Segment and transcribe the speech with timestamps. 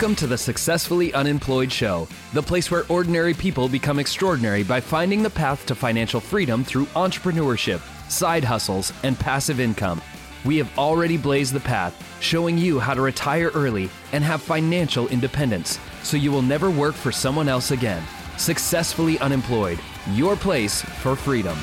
[0.00, 5.22] Welcome to the Successfully Unemployed Show, the place where ordinary people become extraordinary by finding
[5.22, 10.00] the path to financial freedom through entrepreneurship, side hustles, and passive income.
[10.46, 15.06] We have already blazed the path, showing you how to retire early and have financial
[15.08, 18.02] independence so you will never work for someone else again.
[18.38, 19.78] Successfully Unemployed,
[20.14, 21.58] your place for freedom.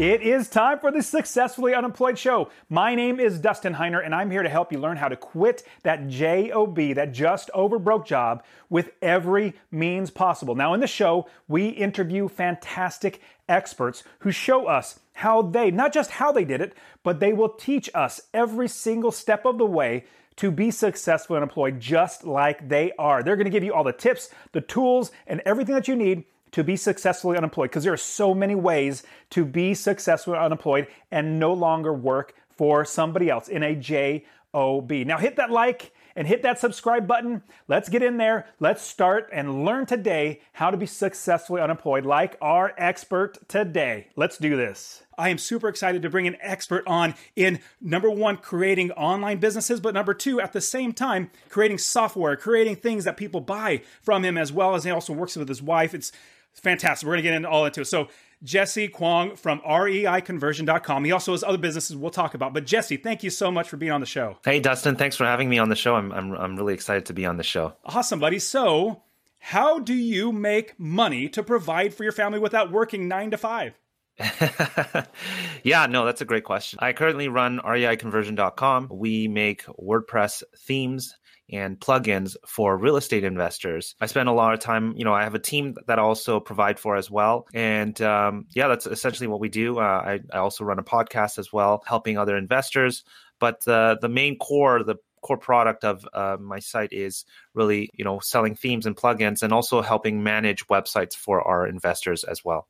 [0.00, 2.48] It is time for the Successfully Unemployed Show.
[2.70, 5.62] My name is Dustin Heiner, and I'm here to help you learn how to quit
[5.82, 10.54] that JOB, that just over broke job, with every means possible.
[10.54, 16.12] Now, in the show, we interview fantastic experts who show us how they, not just
[16.12, 20.06] how they did it, but they will teach us every single step of the way
[20.36, 23.22] to be successful and employed just like they are.
[23.22, 26.64] They're gonna give you all the tips, the tools, and everything that you need to
[26.64, 31.52] be successfully unemployed because there are so many ways to be successfully unemployed and no
[31.52, 34.90] longer work for somebody else in a JOB.
[34.90, 37.42] Now hit that like and hit that subscribe button.
[37.68, 38.46] Let's get in there.
[38.58, 44.08] Let's start and learn today how to be successfully unemployed like our expert today.
[44.16, 45.02] Let's do this.
[45.16, 49.80] I am super excited to bring an expert on in number one, creating online businesses,
[49.80, 54.24] but number two, at the same time, creating software, creating things that people buy from
[54.24, 55.94] him, as well as he also works with his wife.
[55.94, 56.10] It's
[56.54, 57.06] fantastic.
[57.06, 57.86] We're going to get into all into it.
[57.86, 58.08] So,
[58.42, 61.04] Jesse Kwong from reiconversion.com.
[61.04, 62.54] He also has other businesses we'll talk about.
[62.54, 64.38] But Jesse, thank you so much for being on the show.
[64.44, 65.94] Hey, Dustin, thanks for having me on the show.
[65.94, 67.74] I'm, I'm, I'm really excited to be on the show.
[67.84, 68.38] Awesome, buddy.
[68.38, 69.02] So,
[69.38, 73.74] how do you make money to provide for your family without working nine to five?
[75.62, 76.78] yeah, no, that's a great question.
[76.82, 78.88] I currently run reiconversion.com.
[78.90, 81.16] We make WordPress themes
[81.52, 83.94] and plugins for real estate investors.
[84.00, 86.40] I spend a lot of time, you know, I have a team that I also
[86.40, 87.46] provide for as well.
[87.54, 89.78] And um, yeah, that's essentially what we do.
[89.78, 93.04] Uh, I, I, also run a podcast as well, helping other investors.
[93.38, 98.04] But uh, the main core, the core product of uh, my site is really, you
[98.04, 102.68] know, selling themes and plugins and also helping manage websites for our investors as well.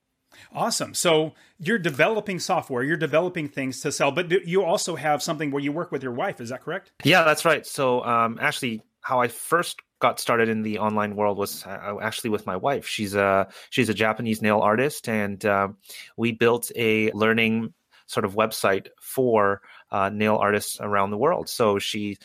[0.54, 0.94] Awesome.
[0.94, 5.62] So you're developing software, you're developing things to sell, but you also have something where
[5.62, 6.40] you work with your wife.
[6.40, 6.92] Is that correct?
[7.04, 7.66] Yeah, that's right.
[7.66, 12.30] So um, actually, how I first got started in the online world was uh, actually
[12.30, 12.86] with my wife.
[12.86, 15.68] She's a she's a Japanese nail artist, and uh,
[16.16, 17.74] we built a learning
[18.06, 21.48] sort of website for uh, nail artists around the world.
[21.48, 22.18] So she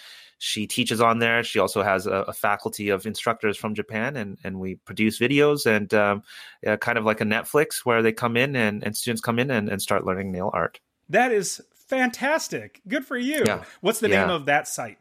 [0.45, 1.44] she teaches on there.
[1.44, 5.66] She also has a, a faculty of instructors from Japan, and, and we produce videos
[5.66, 6.22] and um,
[6.67, 9.50] uh, kind of like a Netflix where they come in and, and students come in
[9.50, 10.79] and, and start learning nail art.
[11.09, 12.81] That is fantastic.
[12.88, 13.44] Good for you.
[13.44, 13.63] Yeah.
[13.81, 14.22] What's the yeah.
[14.22, 15.00] name of that site?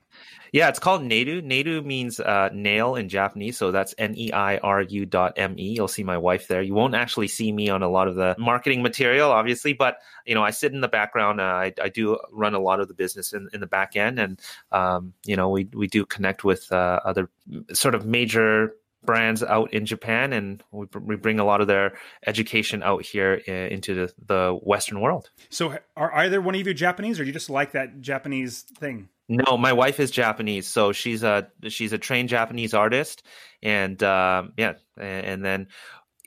[0.52, 1.42] Yeah, it's called Neiru.
[1.42, 5.58] Neiru means uh, nail in Japanese, so that's N E I R U dot M
[5.58, 5.74] E.
[5.74, 6.62] You'll see my wife there.
[6.62, 10.34] You won't actually see me on a lot of the marketing material, obviously, but you
[10.34, 11.40] know, I sit in the background.
[11.40, 14.20] Uh, I, I do run a lot of the business in, in the back end,
[14.20, 14.40] and
[14.70, 17.30] um, you know, we we do connect with uh, other
[17.72, 21.94] sort of major brands out in Japan, and we, we bring a lot of their
[22.26, 25.30] education out here in, into the, the Western world.
[25.50, 29.08] So, are either one of you Japanese, or do you just like that Japanese thing?
[29.28, 33.22] No, my wife is Japanese, so she's a she's a trained Japanese artist,
[33.62, 35.68] and uh, yeah, and then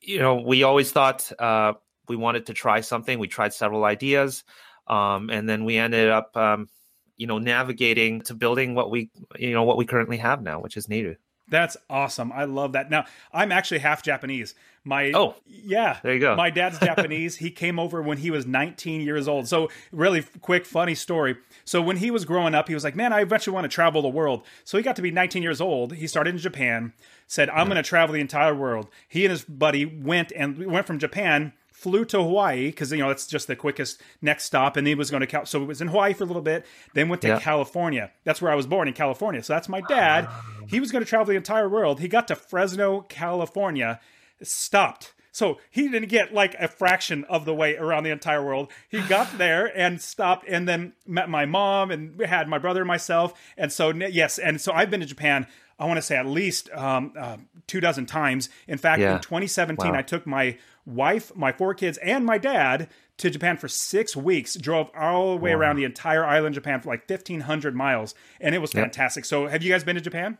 [0.01, 1.73] you know we always thought uh,
[2.07, 3.19] we wanted to try something.
[3.19, 4.43] We tried several ideas,
[4.87, 6.69] um, and then we ended up um,
[7.17, 10.75] you know navigating to building what we you know what we currently have now, which
[10.75, 11.17] is Neiru.
[11.49, 12.31] That's awesome.
[12.31, 12.89] I love that.
[12.89, 14.53] Now, I'm actually half Japanese.
[14.83, 15.35] My Oh.
[15.45, 15.97] Yeah.
[16.01, 16.35] There you go.
[16.35, 17.37] My dad's Japanese.
[17.37, 19.47] he came over when he was 19 years old.
[19.47, 21.37] So, really quick funny story.
[21.65, 24.01] So, when he was growing up, he was like, "Man, I eventually want to travel
[24.01, 25.93] the world." So, he got to be 19 years old.
[25.93, 26.93] He started in Japan,
[27.27, 27.73] said, "I'm yeah.
[27.73, 31.53] going to travel the entire world." He and his buddy went and went from Japan
[31.77, 35.11] flew to Hawaii because you know that's just the quickest next stop, and he was
[35.11, 37.27] going to Cal- so it was in Hawaii for a little bit, then went to
[37.27, 37.39] yeah.
[37.39, 38.11] California.
[38.23, 39.43] That's where I was born in California.
[39.43, 40.27] So that's my dad.
[40.67, 41.99] He was going to travel the entire world.
[41.99, 43.99] He got to Fresno, California,
[44.41, 45.13] stopped.
[45.31, 48.71] So he didn't get like a fraction of the way around the entire world.
[48.89, 52.87] He got there and stopped, and then met my mom, and had my brother and
[52.87, 53.39] myself.
[53.55, 55.45] And so yes, and so I've been to Japan
[55.79, 57.37] I want to say at least um, uh,
[57.67, 58.49] two dozen times.
[58.67, 59.15] In fact, yeah.
[59.15, 59.97] in 2017, wow.
[59.97, 64.55] I took my wife, my four kids, and my dad to Japan for six weeks.
[64.55, 65.61] Drove all the way wow.
[65.61, 69.23] around the entire island, of Japan, for like 1,500 miles, and it was fantastic.
[69.23, 69.27] Yep.
[69.27, 70.37] So, have you guys been to Japan?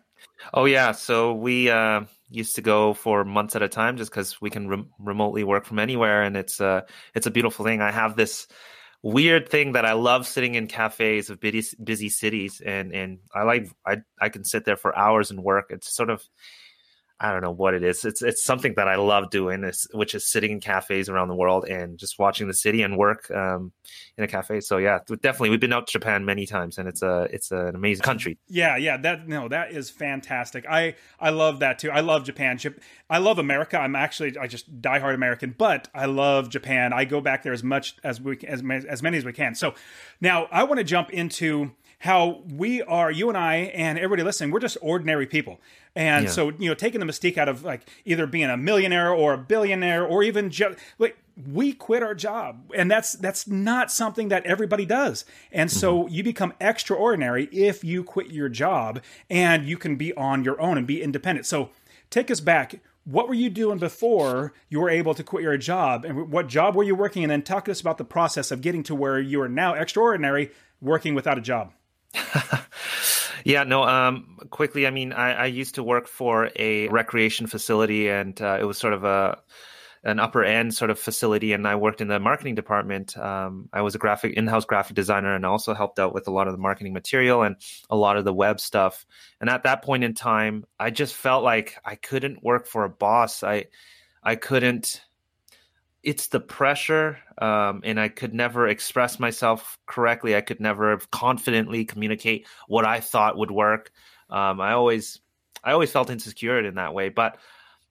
[0.53, 4.41] Oh yeah, so we uh, used to go for months at a time, just because
[4.41, 6.81] we can re- remotely work from anywhere, and it's uh,
[7.13, 7.81] it's a beautiful thing.
[7.81, 8.47] I have this
[9.03, 13.43] weird thing that I love sitting in cafes of busy, busy cities, and and I
[13.43, 15.67] like I I can sit there for hours and work.
[15.69, 16.23] It's sort of
[17.19, 18.05] I don't know what it is.
[18.05, 21.65] It's it's something that I love doing, which is sitting in cafes around the world
[21.65, 23.71] and just watching the city and work um,
[24.17, 24.59] in a cafe.
[24.59, 27.75] So yeah, definitely, we've been out to Japan many times, and it's a it's an
[27.75, 28.37] amazing country.
[28.47, 30.65] Yeah, yeah, that no, that is fantastic.
[30.69, 31.89] I I love that too.
[31.89, 32.59] I love Japan.
[33.09, 33.79] I love America.
[33.79, 36.93] I'm actually I just diehard American, but I love Japan.
[36.93, 39.55] I go back there as much as we as as many as we can.
[39.55, 39.73] So
[40.21, 44.51] now I want to jump into how we are, you and I, and everybody listening,
[44.51, 45.59] we're just ordinary people.
[45.95, 46.31] And yeah.
[46.31, 49.37] so, you know, taking the mystique out of like either being a millionaire or a
[49.37, 51.17] billionaire or even just like
[51.51, 52.71] we quit our job.
[52.75, 55.25] And that's that's not something that everybody does.
[55.51, 56.13] And so mm-hmm.
[56.13, 60.77] you become extraordinary if you quit your job and you can be on your own
[60.77, 61.47] and be independent.
[61.47, 61.71] So
[62.11, 62.79] take us back.
[63.05, 66.05] What were you doing before you were able to quit your job?
[66.05, 68.61] And what job were you working and then talk to us about the process of
[68.61, 71.71] getting to where you are now extraordinary working without a job
[73.43, 73.83] yeah, no.
[73.83, 78.57] Um, quickly, I mean, I, I, used to work for a recreation facility, and uh,
[78.59, 79.39] it was sort of a
[80.03, 83.17] an upper end sort of facility, and I worked in the marketing department.
[83.17, 86.47] Um, I was a graphic in-house graphic designer, and also helped out with a lot
[86.47, 87.57] of the marketing material and
[87.89, 89.05] a lot of the web stuff.
[89.41, 92.89] And at that point in time, I just felt like I couldn't work for a
[92.89, 93.43] boss.
[93.43, 93.65] I
[94.23, 95.01] I couldn't
[96.07, 100.37] it's the pressure um, and i could never express myself correctly.
[100.37, 103.91] I could never confidently communicate what i thought would work.
[104.29, 105.19] Um, i always
[105.65, 107.37] i always felt insecure in that way but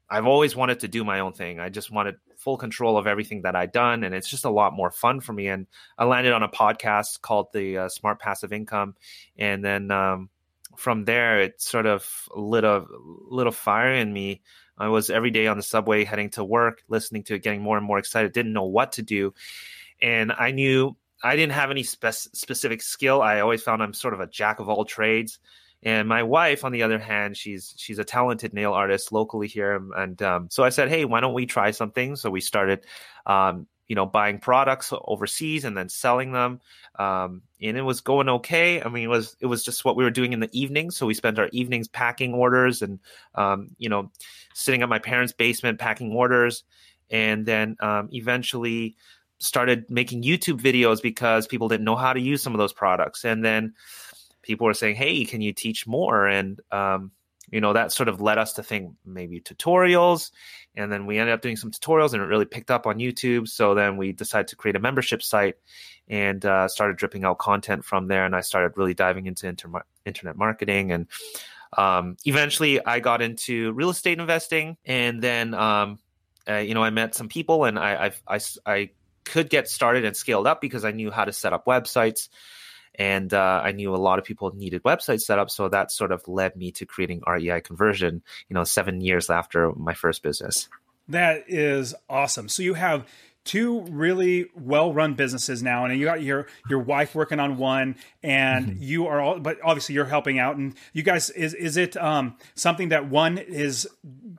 [0.09, 1.61] i've always wanted to do my own thing.
[1.61, 4.73] I just wanted full control of everything that i'd done and it's just a lot
[4.73, 5.49] more fun for me.
[5.49, 5.67] And
[5.99, 8.95] i landed on a podcast called the uh, smart passive income
[9.37, 10.31] and then um,
[10.79, 12.85] from there it sort of lit a
[13.29, 14.43] little fire in me
[14.79, 17.77] I was every day on the subway heading to work, listening to it, getting more
[17.77, 19.35] and more excited, didn't know what to do.
[20.03, 23.23] And I knew I didn't have any spe- specific skill.
[23.23, 25.39] I always found I'm sort of a jack of all trades.
[25.83, 29.81] And my wife, on the other hand, she's she's a talented nail artist locally here,
[29.95, 32.87] and um, so I said, "Hey, why don't we try something?" So we started
[33.27, 36.61] um, you know buying products overseas and then selling them
[36.99, 38.83] um, and it was going okay.
[38.83, 40.97] I mean it was it was just what we were doing in the evenings.
[40.97, 42.99] So we spent our evenings packing orders and
[43.35, 44.11] um, you know
[44.55, 46.65] sitting at my parents basement packing orders.
[47.11, 48.97] And then um, eventually
[49.39, 53.25] started making youtube videos because people didn't know how to use some of those products.
[53.25, 53.75] And then
[54.43, 56.27] people were saying hey can you teach more?
[56.27, 57.11] And um,
[57.51, 60.31] you know that sort of led us to think maybe tutorials.
[60.75, 63.49] And then we ended up doing some tutorials and it really picked up on youtube.
[63.49, 65.57] So then we decided to create a membership site
[66.09, 68.25] and uh, started dripping out content from there.
[68.25, 71.07] And i started really diving into inter- internet marketing and
[71.77, 74.77] um, eventually i got into real estate investing.
[74.85, 75.99] And then um,
[76.49, 78.91] uh, you know i met some people and I, I, I, I
[79.25, 82.29] could get started and scaled up because i knew how to set up websites
[82.99, 86.27] and uh, I knew a lot of people needed website setup, so that sort of
[86.27, 88.23] led me to creating REI Conversion.
[88.49, 90.69] You know, seven years after my first business.
[91.09, 92.49] That is awesome.
[92.49, 93.07] So you have
[93.47, 98.67] two really well-run businesses now and you got your your wife working on one and
[98.67, 98.83] mm-hmm.
[98.83, 102.37] you are all but obviously you're helping out and you guys is is it um,
[102.55, 103.89] something that one is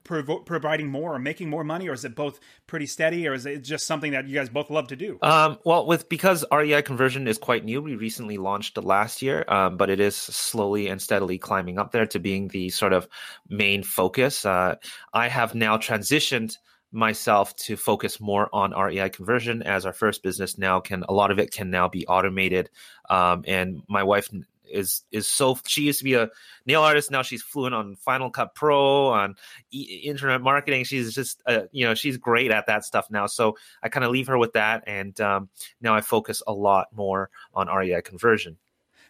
[0.03, 3.45] prov- providing more or making more money or is it both pretty steady or is
[3.45, 6.81] it just something that you guys both love to do um, well with because rei
[6.81, 11.01] conversion is quite new we recently launched last year um, but it is slowly and
[11.01, 13.07] steadily climbing up there to being the sort of
[13.47, 14.75] main focus uh,
[15.13, 16.57] i have now transitioned
[16.97, 21.29] myself to focus more on REI conversion as our first business now can a lot
[21.29, 22.69] of it can now be automated.
[23.09, 24.29] Um, and my wife
[24.69, 26.29] is is so she used to be a
[26.65, 27.11] nail artist.
[27.11, 29.35] Now she's fluent on Final Cut Pro on
[29.71, 30.85] e- internet marketing.
[30.85, 33.27] She's just uh, you know she's great at that stuff now.
[33.27, 34.83] So I kind of leave her with that.
[34.87, 35.49] And um,
[35.79, 38.57] now I focus a lot more on REI conversion.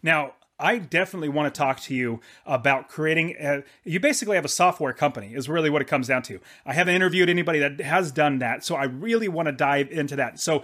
[0.04, 3.36] Now I definitely want to talk to you about creating.
[3.40, 6.40] A, you basically have a software company, is really what it comes down to.
[6.66, 10.16] I haven't interviewed anybody that has done that, so I really want to dive into
[10.16, 10.40] that.
[10.40, 10.64] So,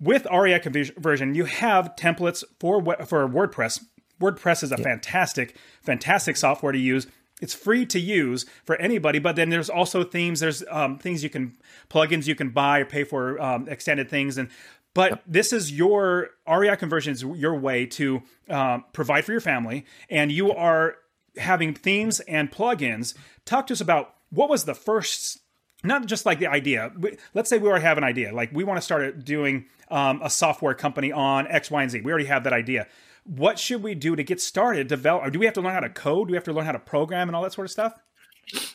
[0.00, 3.84] with REI conversion, you have templates for for WordPress.
[4.20, 4.84] WordPress is a yeah.
[4.84, 7.06] fantastic, fantastic software to use.
[7.40, 10.40] It's free to use for anybody, but then there's also themes.
[10.40, 11.56] There's um, things you can
[11.88, 14.50] plugins you can buy or pay for um, extended things, and
[14.94, 15.22] but yep.
[15.26, 20.32] this is your REI conversion is your way to um, provide for your family, and
[20.32, 20.96] you are
[21.36, 23.14] having themes and plugins.
[23.44, 25.38] Talk to us about what was the first,
[25.84, 26.92] not just like the idea.
[27.34, 30.30] Let's say we already have an idea, like we want to start doing um, a
[30.30, 32.00] software company on X, Y, and Z.
[32.00, 32.86] We already have that idea.
[33.24, 34.88] What should we do to get started?
[34.88, 35.26] Develop?
[35.26, 36.28] Or do we have to learn how to code?
[36.28, 37.94] Do we have to learn how to program and all that sort of stuff?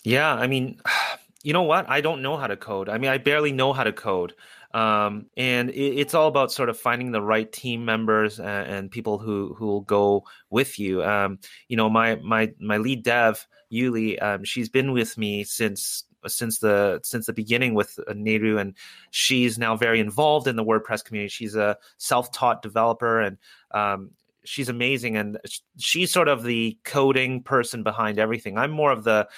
[0.03, 0.79] Yeah, I mean,
[1.43, 1.89] you know what?
[1.89, 2.89] I don't know how to code.
[2.89, 4.34] I mean, I barely know how to code.
[4.75, 8.91] Um, and it, it's all about sort of finding the right team members and, and
[8.91, 11.01] people who who will go with you.
[11.01, 11.39] Um,
[11.70, 14.22] you know, my my my lead dev Yuli.
[14.22, 18.74] Um, she's been with me since since the since the beginning with uh, Neiru, and
[19.12, 21.29] she's now very involved in the WordPress community.
[21.29, 23.38] She's a self-taught developer, and
[23.72, 24.12] um,
[24.44, 25.15] she's amazing.
[25.15, 25.39] And
[25.77, 28.58] she's sort of the coding person behind everything.
[28.58, 29.29] I'm more of the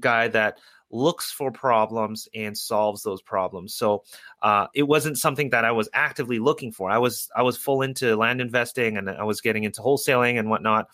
[0.00, 0.58] guy that
[0.90, 3.74] looks for problems and solves those problems.
[3.74, 4.04] So
[4.42, 6.90] uh, it wasn't something that I was actively looking for.
[6.90, 10.48] I was I was full into land investing and I was getting into wholesaling and
[10.50, 10.88] whatnot.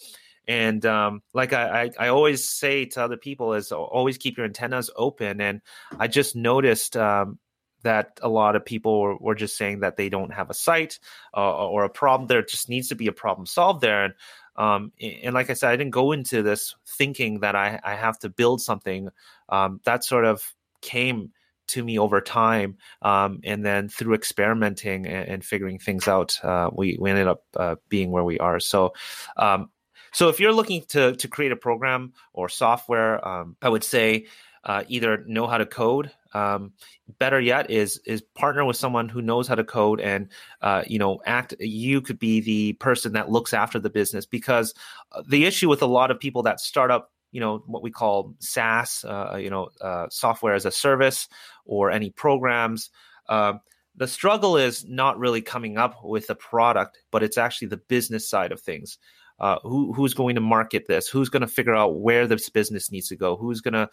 [0.49, 4.47] And um, like I, I, I, always say to other people is always keep your
[4.47, 5.41] antennas open.
[5.41, 5.61] And
[5.97, 7.39] I just noticed um,
[7.85, 10.99] that a lot of people were, just saying that they don't have a site
[11.37, 12.27] uh, or a problem.
[12.27, 14.05] There just needs to be a problem solved there.
[14.05, 14.15] And
[14.57, 18.19] um, and like I said, I didn't go into this thinking that I, I have
[18.21, 19.09] to build something.
[19.49, 21.33] Um, that sort of came
[21.69, 22.77] to me over time.
[23.01, 27.45] Um, and then through experimenting and, and figuring things out, uh, we, we ended up
[27.57, 28.61] uh, being where we are.
[28.61, 28.93] So,
[29.37, 29.71] um,
[30.13, 34.27] so if you're looking to, to create a program or software, um, I would say
[34.65, 36.11] uh, either know how to code.
[36.35, 36.73] Um,
[37.19, 40.29] better yet is is partner with someone who knows how to code and
[40.63, 41.55] uh, you know act.
[41.61, 44.75] You could be the person that looks after the business because
[45.13, 47.91] uh, the issue with a lot of people that start up you know what we
[47.91, 51.29] call SaaS, uh, you know, uh, software as a service,
[51.65, 52.91] or any programs.
[53.29, 53.55] Uh,
[53.97, 58.29] the struggle is not really coming up with a product, but it's actually the business
[58.29, 58.99] side of things
[59.43, 62.91] uh, who who's going to market this who's going to figure out where this business
[62.91, 63.89] needs to go who's going to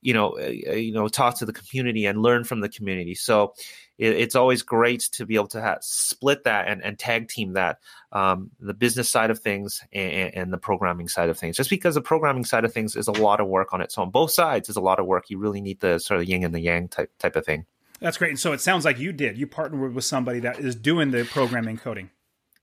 [0.00, 3.14] you know uh, uh, you know talk to the community and learn from the community.
[3.14, 3.54] So
[3.98, 7.54] it, it's always great to be able to have, split that and, and tag team
[7.54, 7.78] that
[8.12, 11.56] um, the business side of things and, and, the programming side of things.
[11.56, 14.10] Just because the programming side of things is a lot of work on its own.
[14.10, 15.30] Both sides is a lot of work.
[15.30, 17.66] You really need the sort of yin and the yang type type of thing.
[18.00, 18.30] That's great.
[18.30, 19.38] And so it sounds like you did.
[19.38, 22.10] You partnered with somebody that is doing the programming coding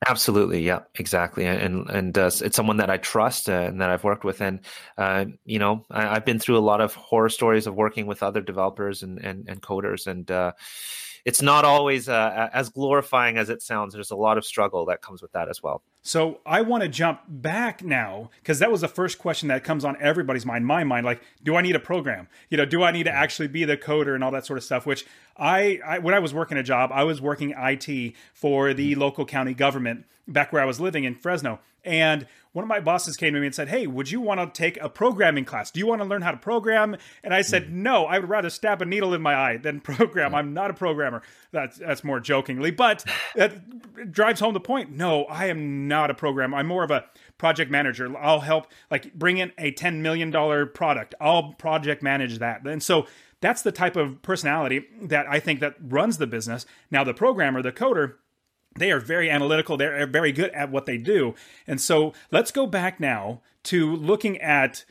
[0.07, 4.03] Absolutely, yeah, exactly, and and uh, it's someone that I trust uh, and that I've
[4.03, 4.59] worked with, and
[4.97, 8.21] uh, you know, I, have been through a lot of horror stories of working with
[8.21, 10.51] other developers and and, and coders, and uh,
[11.25, 13.93] it's not always uh, as glorifying as it sounds.
[13.93, 15.81] There's a lot of struggle that comes with that as well.
[16.01, 19.85] So I want to jump back now because that was the first question that comes
[19.85, 21.05] on everybody's mind, my mind.
[21.05, 22.27] Like, do I need a program?
[22.49, 24.65] You know, do I need to actually be the coder and all that sort of
[24.65, 24.85] stuff?
[24.85, 25.05] Which
[25.37, 29.25] I, I when I was working a job, I was working IT for the local
[29.25, 33.33] county government back where I was living in Fresno, and one of my bosses came
[33.33, 35.71] to me and said, Hey, would you want to take a programming class?
[35.71, 36.95] Do you want to learn how to program?
[37.23, 37.71] And I said, mm.
[37.71, 40.33] No, I would rather stab a needle in my eye than program.
[40.33, 41.23] I'm not a programmer.
[41.51, 43.03] That's, that's more jokingly, but
[43.35, 44.91] that drives home the point.
[44.91, 46.57] No, I am not a programmer.
[46.57, 47.05] I'm more of a
[47.37, 48.15] project manager.
[48.17, 50.31] I'll help, like, bring in a $10 million
[50.73, 51.15] product.
[51.19, 52.65] I'll project manage that.
[52.65, 53.07] And so
[53.41, 56.65] that's the type of personality that I think that runs the business.
[56.89, 58.13] Now, the programmer, the coder,
[58.75, 59.77] they are very analytical.
[59.77, 61.35] They're very good at what they do.
[61.67, 64.85] And so let's go back now to looking at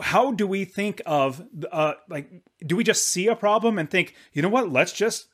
[0.00, 2.30] how do we think of uh, like
[2.64, 4.70] do we just see a problem and think you know what?
[4.70, 5.26] Let's just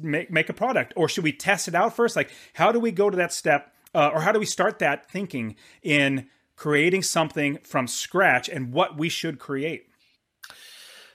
[0.00, 0.92] make make a product.
[0.96, 2.16] Or should we test it out first?
[2.16, 5.10] Like how do we go to that step uh, or how do we start that
[5.10, 9.88] thinking in creating something from scratch and what we should create?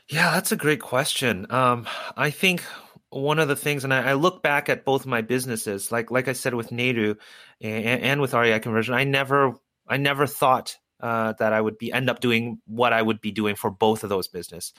[0.08, 1.48] Yeah that's a great question.
[1.50, 2.64] Um, i think
[3.12, 6.28] one of the things, and I, I, look back at both my businesses, like like
[6.28, 7.18] I said with Neiru
[7.60, 9.54] and, and with REI conversion, I never
[9.88, 13.32] I never thought uh, that I would be end up doing what I would be
[13.32, 14.72] doing for both of those business.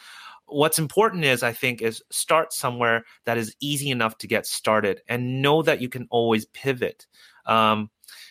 [0.46, 5.02] What's important is I think is start somewhere that is easy enough to get started
[5.08, 7.06] and know that you can always pivot.
[7.44, 7.90] Um,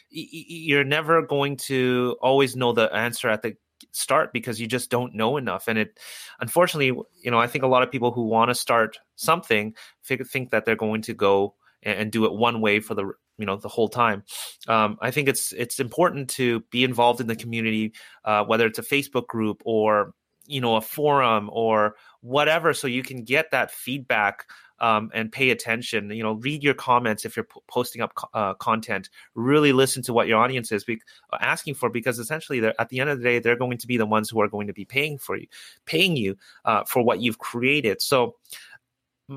[0.10, 3.56] you're never going to always know the answer at the
[3.92, 5.68] start because you just don't know enough.
[5.68, 6.00] And it,
[6.40, 10.52] unfortunately, you know, I think a lot of people who want to start something think
[10.52, 13.68] that they're going to go and, do it one way for the you know the
[13.68, 14.24] whole time.
[14.68, 18.80] Um, I think it's it's important to be involved in the community, uh, whether it's
[18.80, 20.14] a Facebook group or
[20.46, 24.46] you know a forum or whatever, so you can get that feedback
[24.82, 26.10] um, and pay attention.
[26.10, 29.10] You know, read your comments if you're p- posting up co- uh, content.
[29.36, 33.00] Really listen to what your audience is be- uh, asking for, because essentially, at the
[33.00, 34.84] end of the day, they're going to be the ones who are going to be
[34.84, 35.48] paying for you,
[35.86, 36.36] paying you
[36.66, 38.02] uh, for what you've created.
[38.02, 38.36] So,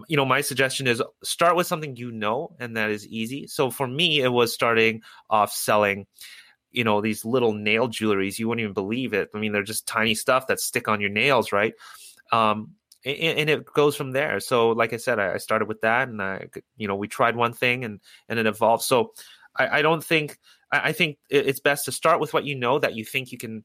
[0.09, 3.47] you know, my suggestion is start with something you know and that is easy.
[3.47, 6.07] So for me, it was starting off selling
[6.73, 9.87] you know these little nail jewelries you wouldn't even believe it i mean they're just
[9.87, 11.73] tiny stuff that stick on your nails right
[12.33, 12.71] um,
[13.05, 14.41] and, it goes from there.
[14.41, 16.47] So, like I said, I, started with that, and I,
[16.77, 18.85] you know, we tried one thing, and and it evolved.
[18.85, 19.13] So,
[19.57, 20.39] I, I don't think
[20.73, 23.39] I, I, think it's best to start with what you know that you think you
[23.39, 23.65] can,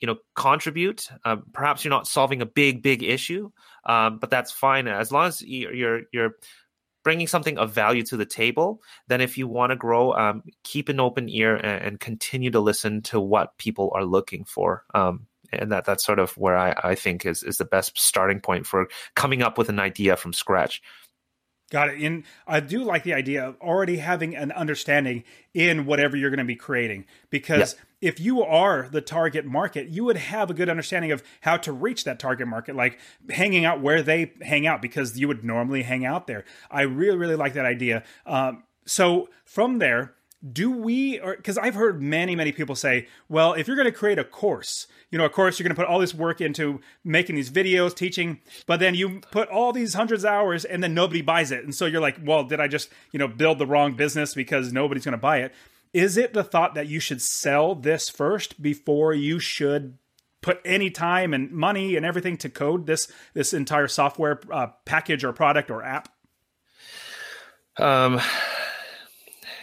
[0.00, 1.08] you know, contribute.
[1.24, 3.50] Um, perhaps you're not solving a big, big issue,
[3.84, 6.32] um, but that's fine as long as you're you're
[7.04, 8.82] bringing something of value to the table.
[9.06, 12.60] Then, if you want to grow, um, keep an open ear and, and, continue to
[12.60, 14.84] listen to what people are looking for.
[14.94, 18.40] Um, and that that's sort of where I, I think is is the best starting
[18.40, 20.82] point for coming up with an idea from scratch.
[21.70, 22.00] Got it.
[22.00, 26.38] And I do like the idea of already having an understanding in whatever you're going
[26.38, 27.04] to be creating.
[27.28, 28.08] Because yeah.
[28.08, 31.72] if you are the target market, you would have a good understanding of how to
[31.72, 35.82] reach that target market, like hanging out where they hang out, because you would normally
[35.82, 36.46] hang out there.
[36.70, 38.02] I really, really like that idea.
[38.24, 40.14] Um, so from there,
[40.52, 43.92] do we or because i've heard many many people say well if you're going to
[43.92, 46.80] create a course you know a course you're going to put all this work into
[47.02, 50.94] making these videos teaching but then you put all these hundreds of hours and then
[50.94, 51.64] nobody buys it.
[51.64, 54.72] And so you're like well did i just you know build the wrong business because
[54.72, 55.52] nobody's going to buy it?
[55.92, 59.98] Is it the thought that you should sell this first before you should
[60.40, 65.24] put any time and money and everything to code this this entire software uh, package
[65.24, 66.10] or product or app?
[67.76, 68.20] Um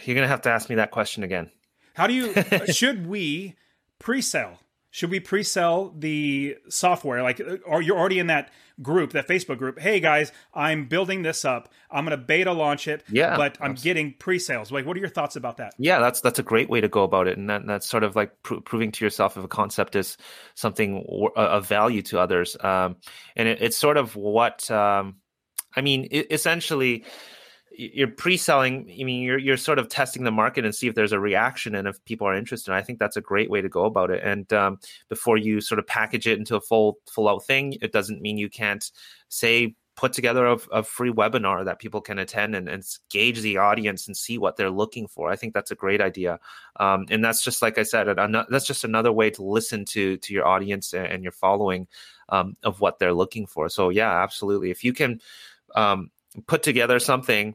[0.06, 1.50] you're gonna have to ask me that question again.
[1.94, 2.34] How do you
[2.72, 3.54] should we
[3.98, 4.58] pre-sell?
[4.90, 7.22] Should we pre-sell the software?
[7.22, 9.78] Like, or you're already in that group, that Facebook group.
[9.78, 11.70] Hey guys, I'm building this up.
[11.90, 13.04] I'm gonna beta launch it.
[13.10, 13.82] Yeah, but I'm absolutely.
[13.82, 14.72] getting pre-sales.
[14.72, 15.74] Like, what are your thoughts about that?
[15.78, 18.16] Yeah, that's that's a great way to go about it, and that, that's sort of
[18.16, 20.16] like pr- proving to yourself if a concept is
[20.54, 21.04] something
[21.36, 22.56] of value to others.
[22.58, 22.96] Um,
[23.34, 25.16] and it, it's sort of what um,
[25.74, 26.08] I mean.
[26.10, 27.04] It, essentially
[27.78, 31.12] you're pre-selling i mean you're you're sort of testing the market and see if there's
[31.12, 32.72] a reaction and if people are interested.
[32.72, 34.22] I think that's a great way to go about it.
[34.24, 34.78] And um,
[35.08, 38.38] before you sort of package it into a full full out thing it doesn't mean
[38.38, 38.90] you can't
[39.28, 43.56] say put together a, a free webinar that people can attend and, and, gauge the
[43.56, 45.30] audience and see what they're looking for.
[45.30, 46.38] I think that's a great idea.
[46.78, 48.06] Um, and that's just like i said
[48.50, 51.88] that's just another way to listen to to your audience and your following
[52.28, 53.68] um, of what they're looking for.
[53.68, 54.70] So yeah absolutely.
[54.70, 55.20] If you can
[55.74, 56.10] um,
[56.46, 57.54] put together something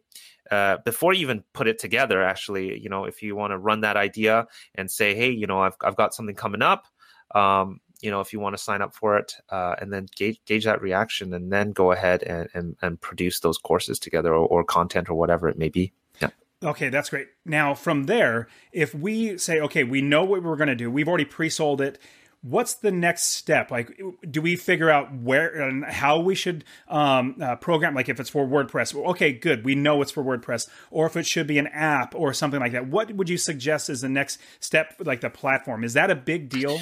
[0.49, 3.81] uh, before you even put it together actually you know if you want to run
[3.81, 6.85] that idea and say hey you know i've, I've got something coming up
[7.33, 10.41] um, you know if you want to sign up for it uh, and then gauge,
[10.45, 14.47] gauge that reaction and then go ahead and, and, and produce those courses together or,
[14.47, 15.93] or content or whatever it may be.
[16.21, 16.29] Yeah.
[16.63, 17.27] Okay, that's great.
[17.45, 21.07] Now, from there, if we say, okay, we know what we're going to do, we've
[21.07, 21.99] already pre sold it,
[22.41, 23.71] what's the next step?
[23.71, 23.99] Like
[24.29, 27.93] do we figure out where and how we should um, uh, program?
[27.93, 29.63] Like if it's for wordpress okay good.
[29.63, 30.67] We know it's for wordpress.
[30.89, 33.89] Or if it should be an app or something like that what would you suggest
[33.89, 35.83] is the next step like the platform?
[35.83, 36.79] Is that a big deal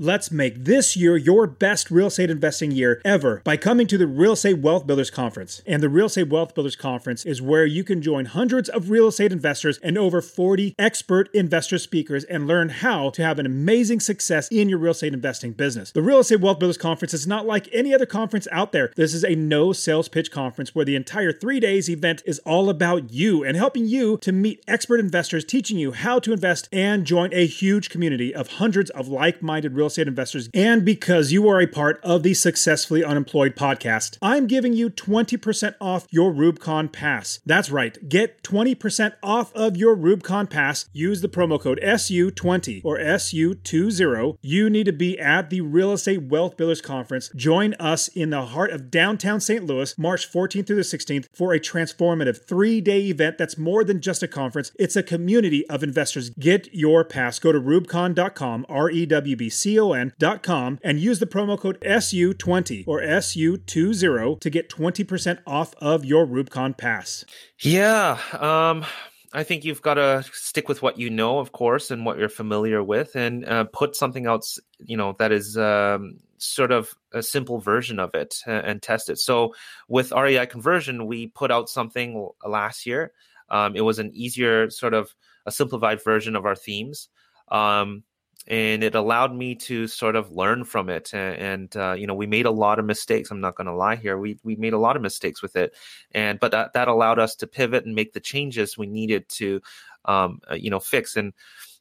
[0.00, 4.06] Let's make this year your best real estate investing year ever by coming to the
[4.06, 5.60] Real Estate Wealth Builders Conference.
[5.66, 9.08] And the Real Estate Wealth Builders Conference is where you can join hundreds of real
[9.08, 13.98] estate investors and over 40 expert investor speakers and learn how to have an amazing
[13.98, 15.90] success in your real estate investing business.
[15.90, 18.92] The Real Estate Wealth Builders Conference is not like any other conference out there.
[18.94, 22.70] This is a no sales pitch conference where the entire three days event is all
[22.70, 27.04] about you and helping you to meet expert investors, teaching you how to invest and
[27.04, 31.48] join a huge community of hundreds of like minded real estate investors, and because you
[31.48, 36.92] are a part of the Successfully Unemployed podcast, I'm giving you 20% off your REWBCon
[36.92, 37.40] Pass.
[37.44, 40.88] That's right, get 20% off of your REWBCon Pass.
[40.92, 44.38] Use the promo code SU20 or SU20.
[44.40, 47.30] You need to be at the Real Estate Wealth Builders Conference.
[47.34, 49.64] Join us in the heart of downtown St.
[49.64, 54.00] Louis, March 14th through the 16th, for a transformative three day event that's more than
[54.00, 56.30] just a conference, it's a community of investors.
[56.30, 57.38] Get your pass.
[57.38, 60.12] Go to rewbcon.com, R E W B C O N
[60.42, 66.26] com and use the promo code SU20 or SU20 to get 20% off of your
[66.26, 67.24] REWBCon Pass.
[67.60, 68.18] Yeah.
[68.32, 68.84] Um,
[69.32, 72.30] I think you've got to stick with what you know, of course, and what you're
[72.30, 77.22] familiar with, and uh, put something else, you know, that is um, sort of a
[77.22, 79.18] simple version of it and, and test it.
[79.18, 79.54] So
[79.88, 83.12] with REI conversion, we put out something last year.
[83.50, 85.14] Um, it was an easier, sort of
[85.46, 87.08] a simplified version of our themes.
[87.50, 88.04] Um,
[88.48, 92.14] and it allowed me to sort of learn from it and, and uh, you know
[92.14, 94.72] we made a lot of mistakes i'm not going to lie here we we made
[94.72, 95.76] a lot of mistakes with it
[96.12, 99.60] and but that, that allowed us to pivot and make the changes we needed to
[100.06, 101.32] um, uh, you know fix and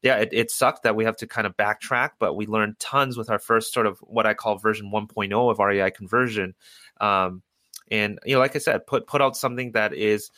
[0.04, 3.18] yeah it, it sucked that we have to kind of backtrack but we learned tons
[3.18, 6.54] with our first sort of what i call version 1.0 of rei conversion
[7.00, 7.42] um,
[7.90, 10.30] and you know like i said put put out something that is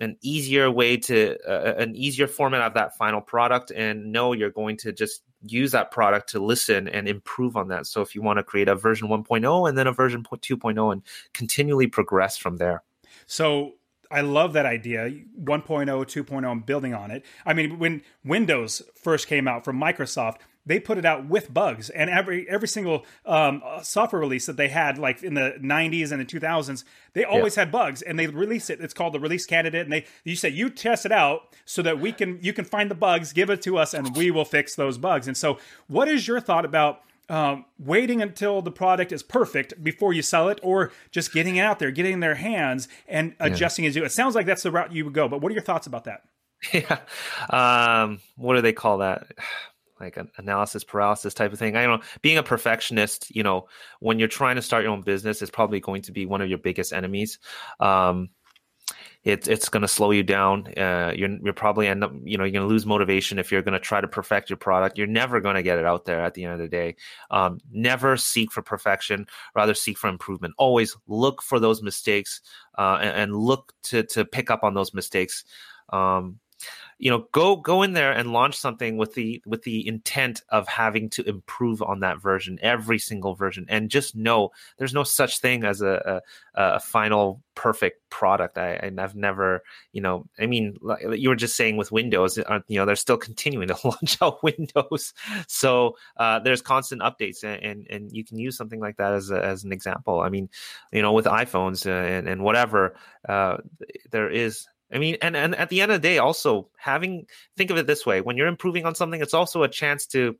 [0.00, 4.50] an easier way to uh, an easier format of that final product and know you're
[4.50, 8.22] going to just use that product to listen and improve on that so if you
[8.22, 11.02] want to create a version 1.0 and then a version 2.0 and
[11.32, 12.82] continually progress from there
[13.26, 13.72] so
[14.10, 15.10] I love that idea
[15.42, 17.24] 1.0 2.0 I'm building on it.
[17.44, 21.90] I mean when Windows first came out from Microsoft they put it out with bugs
[21.90, 26.10] and every every single um, uh, software release that they had like in the 90s
[26.12, 27.62] and the 2000s they always yeah.
[27.62, 30.48] had bugs and they release it it's called the release candidate and they you say
[30.48, 33.62] you test it out so that we can you can find the bugs give it
[33.62, 37.02] to us and we will fix those bugs and so what is your thought about
[37.28, 41.62] um, waiting until the product is perfect before you sell it, or just getting it
[41.62, 43.88] out there, getting in their hands and adjusting yeah.
[43.88, 44.04] as you.
[44.04, 45.28] It sounds like that's the route you would go.
[45.28, 46.22] But what are your thoughts about that?
[46.72, 47.00] Yeah,
[47.50, 49.26] um, what do they call that?
[50.00, 51.76] Like an analysis paralysis type of thing.
[51.76, 52.06] I don't know.
[52.20, 53.68] Being a perfectionist, you know,
[54.00, 56.48] when you're trying to start your own business, is probably going to be one of
[56.48, 57.38] your biggest enemies.
[57.78, 58.30] Um,
[59.24, 60.66] it's it's going to slow you down.
[60.76, 63.62] Uh, you're you're probably end up you know you're going to lose motivation if you're
[63.62, 64.98] going to try to perfect your product.
[64.98, 66.96] You're never going to get it out there at the end of the day.
[67.30, 70.54] Um, never seek for perfection, rather seek for improvement.
[70.58, 72.42] Always look for those mistakes
[72.76, 75.44] uh, and, and, look to to pick up on those mistakes.
[75.90, 76.38] Um,
[76.98, 80.68] you know go go in there and launch something with the with the intent of
[80.68, 83.66] having to improve on that version every single version.
[83.68, 86.22] And just know there's no such thing as a
[86.54, 88.58] a, a final perfect product.
[88.58, 90.76] I, i've never you know i mean
[91.12, 94.42] you were just saying with windows uh, you know they're still continuing to launch out
[94.42, 95.14] windows.
[95.46, 99.30] So uh, there's constant updates and, and, and you can use something like that as
[99.30, 100.20] a, as an example.
[100.20, 100.48] I mean
[100.92, 102.96] you know with iphones uh, and, and whatever
[103.28, 103.58] uh,
[104.10, 107.70] there is I mean, and and at the end of the day, also having think
[107.70, 110.36] of it this way: when you're improving on something, it's also a chance to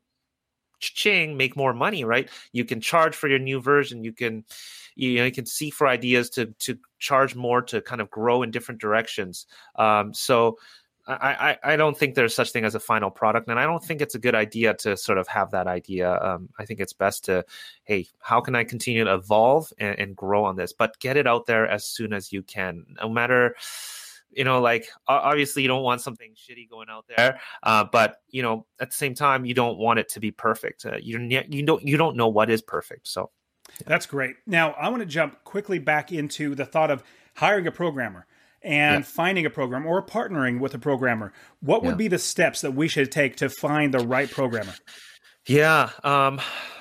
[0.79, 2.29] ching make more money, right?
[2.51, 4.03] You can charge for your new version.
[4.03, 4.43] You can
[4.95, 8.43] you know you can see for ideas to to charge more to kind of grow
[8.43, 9.45] in different directions.
[9.75, 10.57] Um, so.
[11.07, 13.83] I, I, I don't think there's such thing as a final product, and I don't
[13.83, 16.11] think it's a good idea to sort of have that idea.
[16.19, 17.45] Um, I think it's best to,
[17.83, 20.73] hey, how can I continue to evolve and, and grow on this?
[20.73, 23.55] But get it out there as soon as you can, no matter
[24.35, 28.41] you know like obviously you don't want something shitty going out there uh, but you
[28.41, 31.19] know at the same time you don't want it to be perfect uh, you
[31.49, 33.31] you don't you don't know what is perfect so
[33.79, 33.87] yeah.
[33.87, 37.03] that's great now i want to jump quickly back into the thought of
[37.35, 38.27] hiring a programmer
[38.61, 39.09] and yeah.
[39.09, 41.95] finding a program or partnering with a programmer what would yeah.
[41.95, 44.73] be the steps that we should take to find the right programmer
[45.47, 46.39] yeah um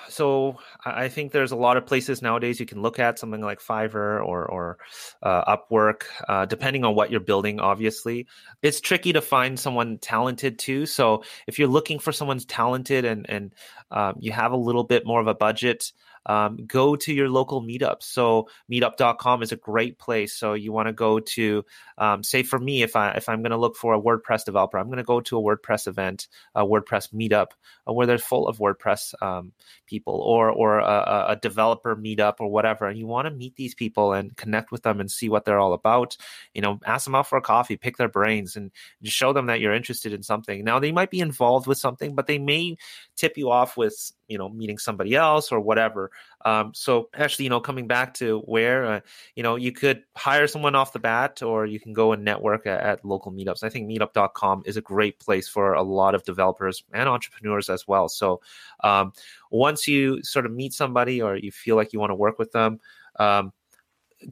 [0.08, 3.60] so I think there's a lot of places nowadays you can look at something like
[3.60, 4.78] Fiverr or or
[5.22, 7.60] uh, Upwork, uh, depending on what you're building.
[7.60, 8.26] Obviously,
[8.62, 10.86] it's tricky to find someone talented too.
[10.86, 13.52] So if you're looking for someone's talented and and
[13.90, 15.92] um, you have a little bit more of a budget,
[16.26, 18.04] um, go to your local meetups.
[18.04, 20.34] So meetup.com is a great place.
[20.34, 21.64] So you want to go to,
[21.98, 24.78] um, say for me, if I if I'm going to look for a WordPress developer,
[24.78, 27.48] I'm going to go to a WordPress event, a WordPress meetup,
[27.88, 29.52] uh, where they're full of WordPress um,
[29.86, 32.86] people, or or a, a, developer meetup or whatever.
[32.86, 35.58] And you want to meet these people and connect with them and see what they're
[35.58, 36.16] all about.
[36.54, 38.70] You know, ask them out for a coffee, pick their brains, and
[39.02, 40.64] just show them that you're interested in something.
[40.64, 42.76] Now they might be involved with something, but they may
[43.16, 46.10] tip you off with you know meeting somebody else or whatever
[46.44, 49.00] um, so actually you know coming back to where uh,
[49.34, 52.66] you know you could hire someone off the bat or you can go and network
[52.66, 53.62] at, at, local meetups.
[53.62, 57.88] I think meetup.com is a great place for a lot of developers and entrepreneurs as
[57.88, 58.08] well.
[58.08, 58.40] So
[58.82, 59.12] um,
[59.50, 62.52] once you sort of meet somebody or you feel like you want to work with
[62.52, 62.80] them
[63.18, 63.52] um,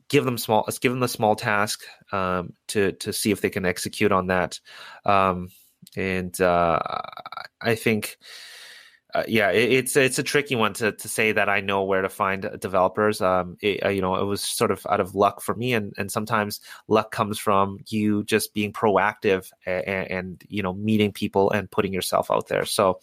[0.09, 3.51] give them small let's give them a small task um, to to see if they
[3.51, 4.61] can execute on that.
[5.05, 5.49] Um,
[5.97, 6.79] and uh,
[7.61, 8.17] i think
[9.15, 12.01] uh, yeah, it, it's it's a tricky one to to say that I know where
[12.01, 13.21] to find developers.
[13.21, 15.93] Um, it, uh, you know, it was sort of out of luck for me, and
[15.99, 21.51] and sometimes luck comes from you just being proactive and, and you know meeting people
[21.51, 22.65] and putting yourself out there.
[22.65, 23.01] So,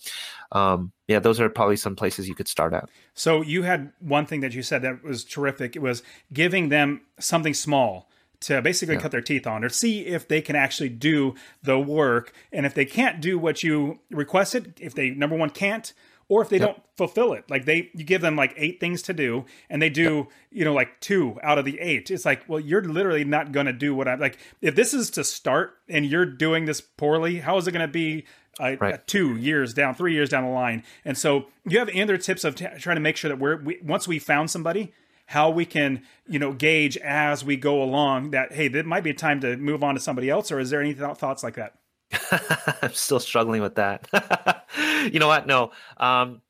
[0.52, 2.90] um, yeah, those are probably some places you could start at.
[3.14, 5.76] So you had one thing that you said that was terrific.
[5.76, 6.02] It was
[6.34, 8.10] giving them something small
[8.42, 9.02] to basically yeah.
[9.02, 12.34] cut their teeth on or see if they can actually do the work.
[12.52, 15.92] And if they can't do what you requested, if they number one can't,
[16.30, 16.68] or if they yep.
[16.68, 19.90] don't fulfill it, like they you give them like eight things to do and they
[19.90, 20.28] do, yep.
[20.52, 22.12] you know, like two out of the eight.
[22.12, 24.38] It's like, well, you're literally not gonna do what I'm like.
[24.62, 28.26] If this is to start and you're doing this poorly, how is it gonna be
[28.60, 29.08] uh, right.
[29.08, 30.84] two years down, three years down the line?
[31.04, 33.58] And so, you have any other tips of t- trying to make sure that we're
[33.58, 34.94] we, once we found somebody,
[35.30, 39.12] how we can you know gauge as we go along that hey there might be
[39.12, 41.54] a time to move on to somebody else or is there any th- thoughts like
[41.54, 41.76] that?
[42.82, 44.08] I'm still struggling with that.
[45.12, 45.48] You know what?
[45.48, 46.42] No um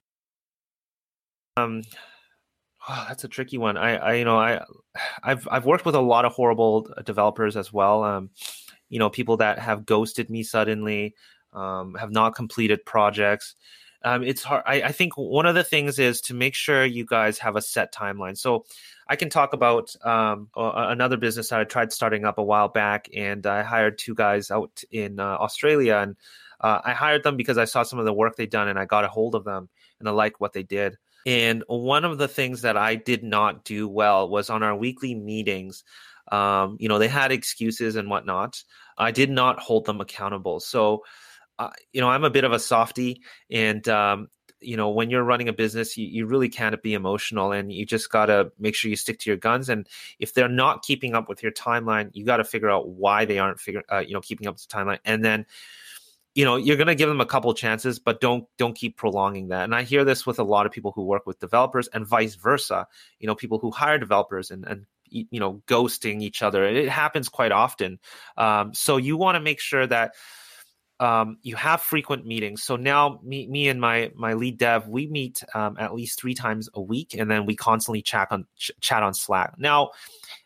[1.57, 1.83] um
[2.89, 3.75] oh, that's a tricky one.
[3.75, 4.63] I, I you know i
[5.23, 8.29] i've i've worked with a lot of horrible developers as well um
[8.87, 11.15] you know people that have ghosted me suddenly
[11.51, 13.55] um have not completed projects
[14.03, 14.63] um, it's hard.
[14.65, 17.62] I, I, think one of the things is to make sure you guys have a
[17.62, 18.38] set timeline.
[18.38, 18.65] So
[19.09, 23.09] I can talk about um, another business that I tried starting up a while back,
[23.13, 26.15] and I hired two guys out in uh, Australia, and
[26.62, 28.85] uh, I hired them because I saw some of the work they'd done, and I
[28.85, 29.67] got a hold of them,
[29.99, 30.95] and I liked what they did.
[31.25, 35.13] And one of the things that I did not do well was on our weekly
[35.13, 35.83] meetings.
[36.31, 38.63] Um, you know, they had excuses and whatnot.
[38.97, 40.59] I did not hold them accountable.
[40.59, 41.03] So
[41.91, 44.29] you know, I'm a bit of a softy, and um,
[44.61, 47.85] you know when you're running a business you, you really can't be emotional and you
[47.85, 49.87] just got to make sure you stick to your guns and
[50.19, 53.39] if they're not keeping up with your timeline you got to figure out why they
[53.39, 55.45] aren't uh, you know keeping up with the timeline and then
[56.35, 59.47] you know you're going to give them a couple chances but don't don't keep prolonging
[59.47, 59.63] that.
[59.63, 62.35] And i hear this with a lot of people who work with developers and vice
[62.35, 62.85] versa
[63.19, 66.63] you know people who hire developers and and you know ghosting each other.
[66.63, 67.99] It happens quite often.
[68.37, 70.13] Um, so you want to make sure that
[70.99, 72.63] um, you have frequent meetings.
[72.63, 76.33] So now me, me and my my lead dev, we meet um, at least three
[76.33, 79.53] times a week, and then we constantly chat on ch- chat on Slack.
[79.57, 79.91] Now,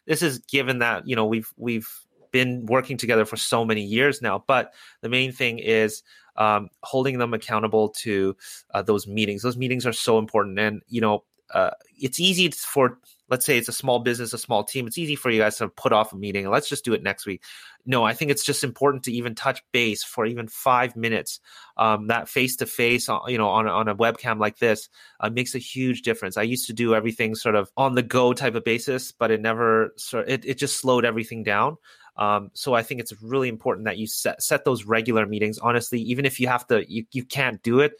[0.05, 1.89] this is given that you know we've we've
[2.31, 6.03] been working together for so many years now, but the main thing is
[6.35, 8.35] um, holding them accountable to
[8.73, 9.41] uh, those meetings.
[9.41, 13.69] Those meetings are so important, and you know uh, it's easy for let's say it's
[13.69, 14.85] a small business, a small team.
[14.85, 16.49] It's easy for you guys to put off a meeting.
[16.49, 17.43] Let's just do it next week.
[17.85, 21.39] No, I think it's just important to even touch base for even five minutes.
[21.77, 25.55] Um, that face to face, you know, on on a webcam like this uh, makes
[25.55, 26.37] a huge difference.
[26.37, 29.41] I used to do everything sort of on the go type of basis, but it
[29.41, 31.77] never sort it it just slowed everything down.
[32.15, 35.57] Um, so I think it's really important that you set set those regular meetings.
[35.57, 37.93] Honestly, even if you have to, you, you can't do it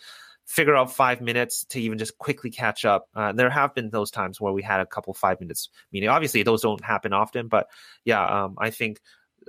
[0.46, 3.08] figure out five minutes to even just quickly catch up.
[3.16, 6.10] Uh, there have been those times where we had a couple five minutes meeting.
[6.10, 7.68] Obviously, those don't happen often, but
[8.06, 9.00] yeah, um, I think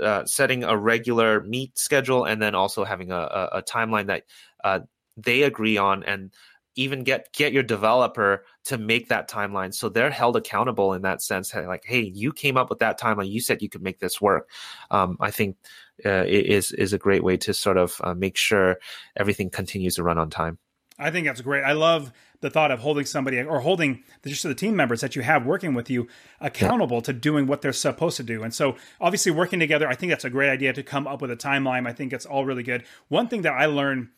[0.02, 4.24] uh, setting a regular meet schedule and then also having a, a, a timeline that
[4.62, 4.80] uh,
[5.16, 6.32] they agree on and
[6.76, 11.22] even get get your developer to make that timeline so they're held accountable in that
[11.22, 14.20] sense like hey you came up with that timeline you said you could make this
[14.20, 14.50] work
[14.90, 15.56] um, i think
[16.04, 18.78] uh, is is a great way to sort of uh, make sure
[19.16, 20.58] everything continues to run on time
[20.98, 21.64] I think that's great.
[21.64, 25.22] I love the thought of holding somebody or holding just the team members that you
[25.22, 26.08] have working with you
[26.40, 28.42] accountable to doing what they're supposed to do.
[28.42, 31.30] And so, obviously, working together, I think that's a great idea to come up with
[31.30, 31.88] a timeline.
[31.88, 32.84] I think it's all really good.
[33.08, 34.08] One thing that I learned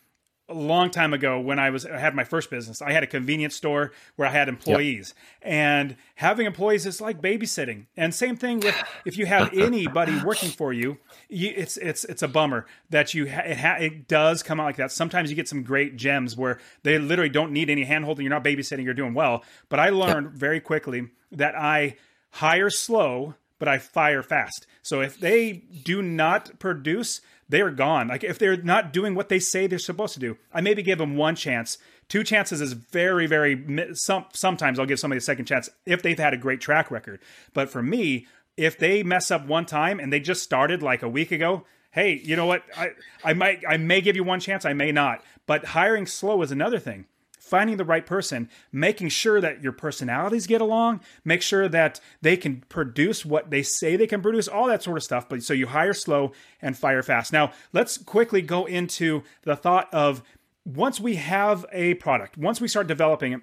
[0.48, 2.80] a long time ago when I was I had my first business.
[2.80, 5.52] I had a convenience store where I had employees, yep.
[5.52, 7.86] and having employees is like babysitting.
[7.96, 12.22] And same thing with if you have anybody working for you, you it's it's it's
[12.22, 14.92] a bummer that you ha- it, ha- it does come out like that.
[14.92, 18.20] Sometimes you get some great gems where they literally don't need any handholding.
[18.20, 18.84] You're not babysitting.
[18.84, 19.42] You're doing well.
[19.68, 20.34] But I learned yep.
[20.34, 21.96] very quickly that I
[22.30, 24.66] hire slow, but I fire fast.
[24.82, 28.08] So if they do not produce they are gone.
[28.08, 30.98] Like if they're not doing what they say they're supposed to do, I maybe give
[30.98, 31.78] them one chance.
[32.08, 33.92] Two chances is very, very.
[33.94, 37.20] Some sometimes I'll give somebody a second chance if they've had a great track record.
[37.52, 41.08] But for me, if they mess up one time and they just started like a
[41.08, 42.62] week ago, hey, you know what?
[42.76, 42.90] I
[43.24, 45.22] I might I may give you one chance, I may not.
[45.46, 47.06] But hiring slow is another thing
[47.46, 52.36] finding the right person, making sure that your personalities get along, make sure that they
[52.36, 55.28] can produce what they say they can produce, all that sort of stuff.
[55.28, 57.32] But so you hire slow and fire fast.
[57.32, 60.22] Now, let's quickly go into the thought of
[60.64, 63.40] once we have a product, once we start developing it,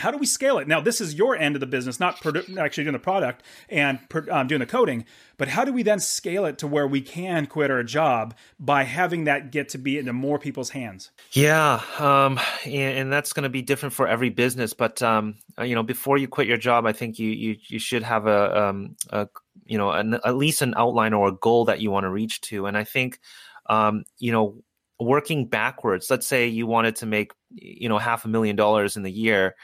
[0.00, 0.66] how do we scale it?
[0.66, 3.98] Now, this is your end of the business, not produ- actually doing the product and
[4.30, 5.04] um, doing the coding,
[5.36, 8.84] but how do we then scale it to where we can quit our job by
[8.84, 11.10] having that get to be into more people's hands?
[11.32, 14.72] Yeah, um, and, and, that's going to be different for every business.
[14.72, 17.78] But um, uh, you know, before you quit your job, I think you you, you
[17.78, 19.28] should have a, um, a
[19.66, 22.40] you know an, at least an outline or a goal that you want to reach
[22.42, 22.66] to.
[22.66, 23.20] And I think
[23.66, 24.62] um, you know
[24.98, 26.10] working backwards.
[26.10, 29.54] Let's say you wanted to make you know half a million dollars in the year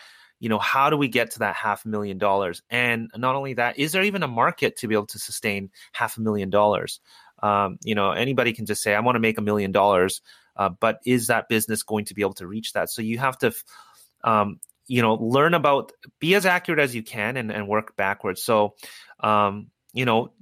[0.40, 2.62] you know how do we get to that half a million dollars?
[2.70, 6.16] And not only that is there even a market to be able to sustain half
[6.18, 7.00] a million dollars?
[7.42, 10.22] Um, you know anybody can just say i want to make a million dollars
[10.56, 12.90] uh, but is that business going to be able to reach that?
[12.90, 13.52] So you have to
[14.24, 18.42] um, you know learn about be as accurate as you can and, and work backwards.
[18.42, 18.74] So
[19.20, 20.32] um, you know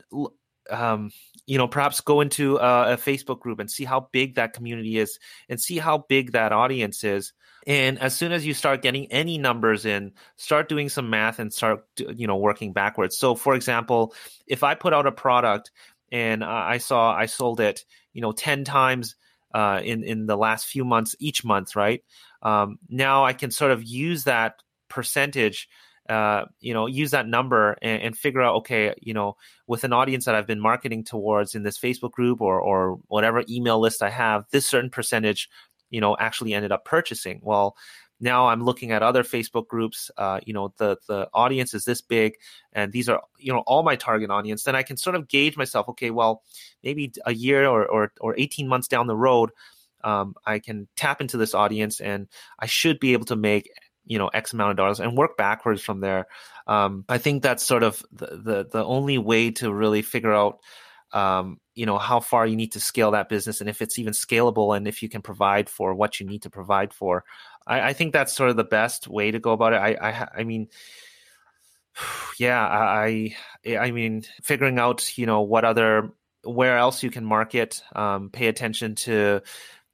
[0.70, 1.10] um,
[1.46, 4.98] you know perhaps go into a, a, facebook group and see how big that community
[4.98, 7.32] is and see how big that audience is.
[7.66, 11.52] And as soon as you start getting any numbers in start doing some math and
[11.52, 13.18] start you know working backwards.
[13.18, 14.14] So for example
[14.46, 15.70] if i put out a product
[16.12, 19.16] and i saw i sold it you know 10 times
[19.54, 22.02] uh, in in the last few months each month right?
[22.42, 25.68] Um, now i can sort of use that percentage
[26.08, 29.36] uh, you know, use that number and, and, figure out, okay, you know,
[29.66, 33.42] with an audience that I've been marketing towards in this Facebook group or or whatever
[33.48, 35.48] email list I have, this certain percentage,
[35.90, 37.40] you know, actually ended up purchasing.
[37.42, 37.74] Well,
[38.20, 40.10] now I'm looking at other Facebook groups.
[40.16, 42.34] Uh, you know, the the audience is this big,
[42.72, 44.64] and these are you know all my target audience.
[44.64, 45.88] Then I can sort of gauge myself.
[45.90, 46.42] Okay, well,
[46.82, 49.50] maybe a year or or, or 18 months down the road,
[50.04, 53.70] um, I can tap into this audience, and I should be able to make
[54.06, 56.26] you know x amount of dollars and work backwards from there
[56.66, 60.58] um, i think that's sort of the, the, the only way to really figure out
[61.12, 64.12] um, you know how far you need to scale that business and if it's even
[64.12, 67.24] scalable and if you can provide for what you need to provide for
[67.66, 69.76] I, I think that's sort of the best way to go about it.
[69.76, 70.68] I I, I mean,
[72.38, 73.34] yeah, I
[73.66, 76.12] I mean, figuring out you know what other
[76.42, 79.40] where else you can market, um, pay attention to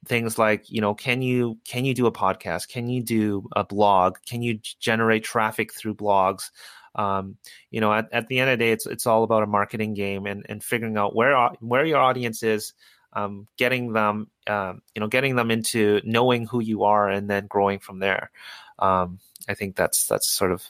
[0.05, 2.67] things like you know can you can you do a podcast?
[2.67, 4.17] Can you do a blog?
[4.27, 6.49] Can you generate traffic through blogs?
[6.95, 7.37] Um,
[7.69, 9.93] you know at, at the end of the day it's it's all about a marketing
[9.93, 12.73] game and and figuring out where where your audience is
[13.13, 17.47] um, getting them um, you know getting them into knowing who you are and then
[17.47, 18.31] growing from there.
[18.79, 20.63] Um, i think that's that's sort of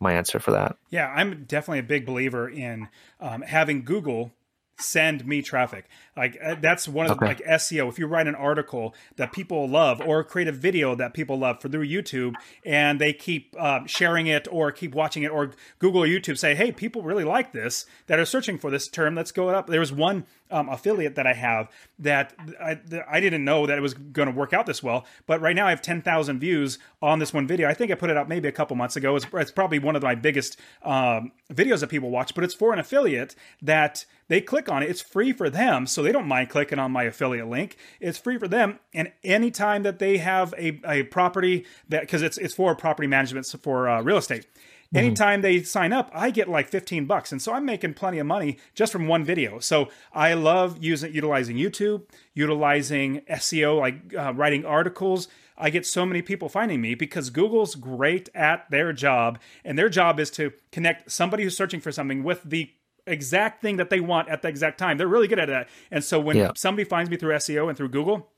[0.00, 0.76] my answer for that.
[0.90, 2.88] Yeah i'm definitely a big believer in
[3.20, 4.32] um, having google
[4.78, 5.86] send me traffic.
[6.16, 7.88] Like uh, that's one of the like SEO.
[7.88, 11.60] If you write an article that people love, or create a video that people love
[11.60, 12.34] for through YouTube,
[12.64, 16.54] and they keep uh, sharing it or keep watching it, or Google or YouTube say,
[16.54, 19.14] "Hey, people really like this that are searching for this term.
[19.14, 23.20] Let's go it up." There was one um, affiliate that I have that I, I
[23.20, 25.70] didn't know that it was going to work out this well, but right now I
[25.70, 27.68] have ten thousand views on this one video.
[27.68, 29.16] I think I put it up maybe a couple months ago.
[29.16, 32.72] It's, it's probably one of my biggest um, videos that people watch, but it's for
[32.72, 34.90] an affiliate that they click on it.
[34.90, 37.76] It's free for them, so they don't mind clicking on my affiliate link.
[38.00, 42.38] It's free for them, and anytime that they have a, a property that because it's
[42.38, 44.46] it's for property management for uh, real estate.
[44.94, 45.06] Mm-hmm.
[45.06, 47.32] Anytime they sign up, I get like 15 bucks.
[47.32, 49.58] And so I'm making plenty of money just from one video.
[49.58, 55.26] So I love using utilizing YouTube, utilizing SEO, like uh, writing articles.
[55.56, 59.38] I get so many people finding me because Google's great at their job.
[59.64, 62.70] And their job is to connect somebody who's searching for something with the
[63.06, 64.98] exact thing that they want at the exact time.
[64.98, 65.68] They're really good at that.
[65.90, 66.50] And so when yeah.
[66.56, 68.30] somebody finds me through SEO and through Google,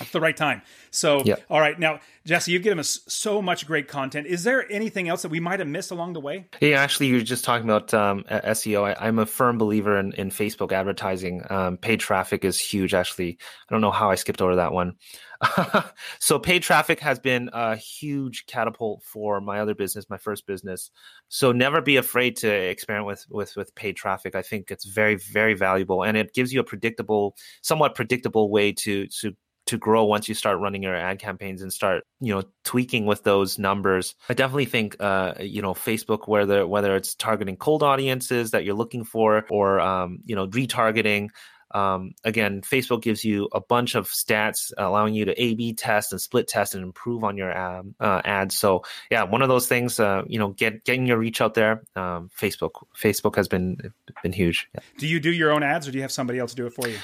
[0.00, 0.62] at the right time.
[0.90, 1.42] So, yep.
[1.48, 1.78] all right.
[1.78, 4.26] Now, Jessey, you've given us so much great content.
[4.26, 6.46] Is there anything else that we might have missed along the way?
[6.60, 8.94] Yeah, actually, you're just talking about um, SEO.
[8.98, 11.42] I, am a firm believer in, in Facebook advertising.
[11.48, 13.38] Um, paid traffic is huge, actually.
[13.68, 14.96] I don't know how I skipped over that one.
[16.18, 20.90] so, paid traffic has been a huge catapult for my other business, my first business.
[21.28, 24.34] So, never be afraid to experiment with, with, with paid traffic.
[24.34, 28.72] I think it's very, very valuable and it gives you a predictable, somewhat predictable way
[28.72, 29.34] to, to
[29.68, 33.22] to grow once you start running your ad campaigns and start you know tweaking with
[33.22, 38.52] those numbers i definitely think uh, you know facebook whether whether it's targeting cold audiences
[38.52, 41.28] that you're looking for or um, you know retargeting
[41.70, 46.20] um, again, Facebook gives you a bunch of stats allowing you to A/B test and
[46.20, 48.56] split test and improve on your um, uh, ads.
[48.56, 50.00] So yeah, one of those things.
[50.00, 51.82] Uh, you know, get getting your reach out there.
[51.94, 54.68] Um, Facebook Facebook has been been huge.
[54.74, 54.80] Yeah.
[54.98, 56.88] Do you do your own ads, or do you have somebody else do it for
[56.88, 56.96] you?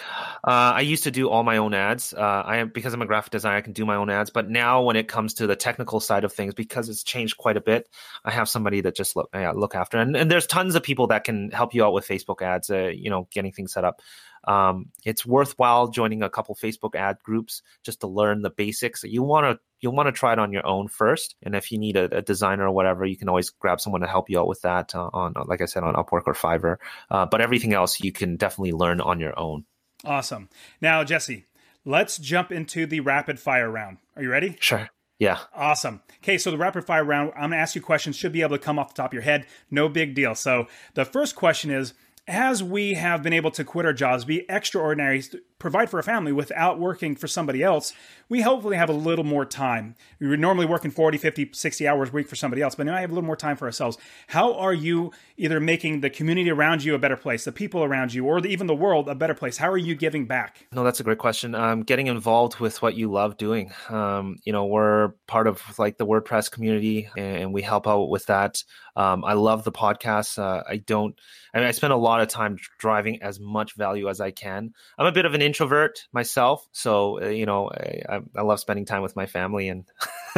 [0.47, 2.15] Uh, I used to do all my own ads.
[2.15, 4.31] Uh, I am because I'm a graphic designer, I can do my own ads.
[4.31, 7.57] But now, when it comes to the technical side of things, because it's changed quite
[7.57, 7.89] a bit,
[8.25, 9.99] I have somebody that just look yeah, look after.
[9.99, 12.71] And, and there's tons of people that can help you out with Facebook ads.
[12.71, 14.01] Uh, you know, getting things set up
[14.47, 19.03] um, it's worthwhile joining a couple Facebook ad groups just to learn the basics.
[19.05, 21.79] You want to you'll want to try it on your own first, and if you
[21.79, 24.49] need a, a, designer or whatever, you can always grab someone to help you out
[24.49, 26.77] with that uh, on, like I said, on Upwork or Fiverr.
[27.11, 29.65] Uh, but everything else you can definitely learn on your own.
[30.05, 30.49] Awesome.
[30.81, 31.45] Now, Jessey,
[31.85, 33.99] let's jump into the rapid fire round.
[34.17, 34.57] Are you ready?
[34.61, 34.89] Sure.
[35.19, 35.39] Yeah.
[35.55, 36.03] Awesome.
[36.23, 38.57] Okay, so the rapid fire round, I'm going to ask you questions, should be able
[38.57, 39.47] to come off the top of your head.
[39.71, 40.35] No big deal.
[40.35, 41.95] So the first question is
[42.27, 45.23] as we have been able to quit our jobs, be extraordinary,
[45.65, 47.95] provide for a family without working for somebody else,
[48.29, 49.95] we hopefully have a little more time.
[50.21, 52.95] We were normally working 40, 50, 60 hours a week for somebody else, but now
[52.95, 53.97] I have a little more time for ourselves.
[54.27, 58.13] How are you either making the community around you a better place, the people around
[58.13, 59.57] you, or the, even the world a better place?
[59.57, 60.67] How are you giving back?
[60.71, 61.55] No, that's a great question.
[61.55, 63.73] Um, getting involved with what you love doing.
[63.89, 68.27] Um, you know, we're part of like the WordPress community and we help out with
[68.27, 68.63] that.
[68.97, 70.39] Um, I love the podcast.
[70.39, 71.19] Uh, I don't,
[71.53, 74.73] I mean, I spend a lot of time driving as much value as I can.
[74.99, 78.85] I'm a bit of an introvert myself, so uh, you know, I, I, love spending
[78.85, 79.85] time with my family, and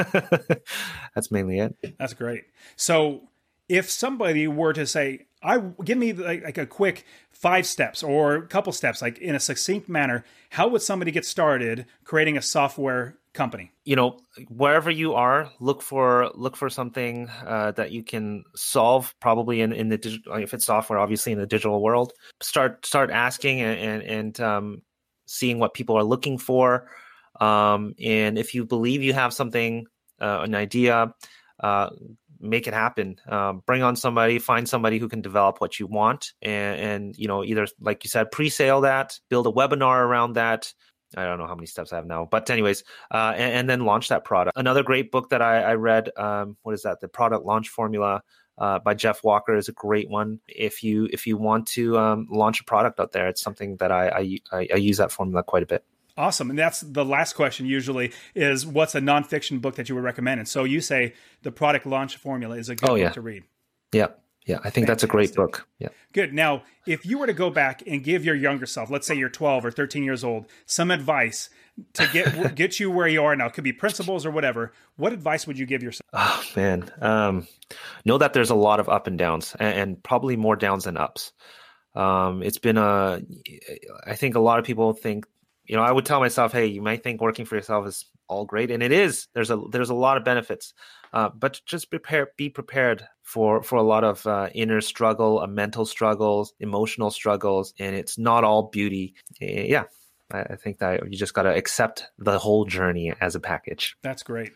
[1.15, 1.75] that's mainly it.
[1.99, 2.45] That's great.
[2.77, 3.29] So,
[3.69, 8.37] if somebody were to say, "I give me like, like a quick five steps or
[8.37, 12.43] a couple steps, like in a succinct manner," how would somebody get started creating a
[12.43, 13.73] software company?
[13.85, 14.19] You know,
[14.49, 19.15] wherever you are, look for look for something uh, that you can solve.
[19.21, 22.13] Probably in in the digital, if it's software, obviously in the digital world.
[22.43, 24.83] Start start asking and and, and um,
[25.27, 26.89] seeing what people are looking for.
[27.41, 29.87] Um, and if you believe you have something,
[30.21, 31.15] uh, an idea,
[31.61, 31.91] uh,
[32.41, 33.17] make it happen.
[33.29, 37.29] Um, bring on somebody, find somebody who can develop what you want, and, and you
[37.29, 40.73] know either like you said, pre-sale that, build a webinar around that,
[41.17, 43.85] I don't know how many steps I have now, but anyways, uh, and, and, then
[43.85, 44.57] launch that product.
[44.59, 47.01] Another great book that I, I read, um, what is that?
[47.01, 48.23] The Product Launch Formula
[48.59, 50.41] uh, by Jeff Walker is a great one.
[50.49, 53.93] If you if you want to um, launch a product out there, it's something that
[53.93, 55.85] I, I, I use that formula quite a bit.
[56.19, 56.49] Awesome.
[56.49, 60.41] And that's the last question usually is what's a nonfiction book that you would recommend?
[60.41, 63.05] And so you say the product launch formula is a good oh, yeah.
[63.07, 63.45] book to read.
[63.93, 64.09] Yeah.
[64.47, 64.59] Yeah.
[64.59, 64.89] I think Fantastic.
[64.89, 65.69] that's a great book.
[65.79, 65.89] Yeah.
[66.13, 66.33] Good.
[66.33, 69.29] Now, if you were to go back and give your younger self, let's say you're
[69.29, 71.51] 12 or 13 years old, some advice
[71.95, 74.73] to get get you where you are now, it could be principles or whatever.
[74.97, 76.07] What advice would you give yourself?
[76.19, 77.47] Oh man, um,
[78.07, 80.97] know that there's a lot of up and downs, and, and probably more downs than
[80.97, 81.33] ups.
[81.95, 83.21] Um, it's been a,
[84.07, 85.27] I think a lot of people think
[85.67, 88.45] you know, I would tell myself, hey, you might think working for yourself is all
[88.45, 89.29] great, and it is.
[89.35, 90.75] There's a there's a lot of benefits,
[91.13, 95.47] uh, but just prepare, be prepared for for a lot of uh, inner struggle, uh,
[95.47, 99.15] mental struggles, emotional struggles, and it's not all beauty.
[99.41, 99.85] Eh, yeah,
[100.31, 103.97] I, I think that you just got to accept the whole journey as a package.
[104.03, 104.53] That's great.